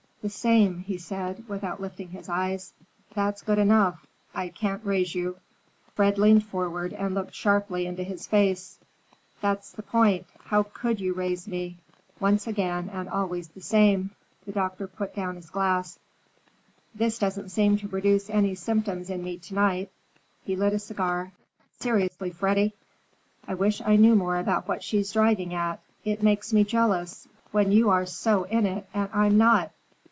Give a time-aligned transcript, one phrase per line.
[0.23, 2.73] "The same," he said without lifting his eyes.
[3.15, 4.05] "That's good enough.
[4.35, 5.37] I can't raise you."
[5.95, 8.77] Fred leaned forward, and looked sharply into his face.
[9.41, 11.79] "That's the point; how could you raise me?
[12.19, 14.11] Once again!" "Once again, and always the same!"
[14.45, 15.97] The doctor put down his glass.
[16.93, 19.89] "This doesn't seem to produce any symptoms in me to night."
[20.43, 21.31] He lit a cigar.
[21.79, 22.75] "Seriously, Freddy,
[23.47, 25.79] I wish I knew more about what she's driving at.
[26.05, 29.71] It makes me jealous, when you are so in it and I'm not."